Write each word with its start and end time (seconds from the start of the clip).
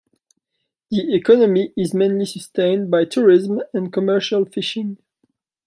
The 0.89 1.13
economy 1.13 1.73
is 1.77 1.93
mainly 1.93 2.25
sustained 2.25 2.89
by 2.89 3.05
tourism 3.05 3.61
and 3.71 3.93
commercial 3.93 4.45
fishing. 4.45 4.97